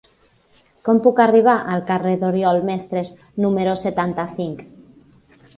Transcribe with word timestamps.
Com 0.87 1.01
puc 1.07 1.21
arribar 1.25 1.55
al 1.75 1.83
carrer 1.91 2.13
d'Oriol 2.23 2.63
Mestres 2.71 3.13
número 3.47 3.77
setanta-cinc? 3.85 4.69